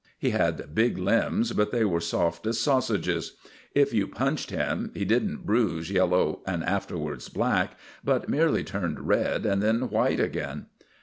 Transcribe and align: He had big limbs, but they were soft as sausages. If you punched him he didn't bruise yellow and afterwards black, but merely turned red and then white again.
He 0.17 0.31
had 0.31 0.73
big 0.73 0.97
limbs, 0.97 1.53
but 1.53 1.71
they 1.71 1.85
were 1.85 2.01
soft 2.01 2.47
as 2.47 2.59
sausages. 2.59 3.33
If 3.75 3.93
you 3.93 4.07
punched 4.07 4.49
him 4.49 4.89
he 4.95 5.05
didn't 5.05 5.45
bruise 5.45 5.91
yellow 5.91 6.41
and 6.47 6.63
afterwards 6.63 7.29
black, 7.29 7.77
but 8.03 8.27
merely 8.27 8.63
turned 8.63 9.01
red 9.07 9.45
and 9.45 9.61
then 9.61 9.91
white 9.91 10.19
again. 10.19 10.65